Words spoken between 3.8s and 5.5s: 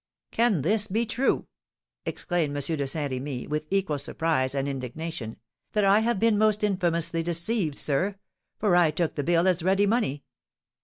surprise and indignation;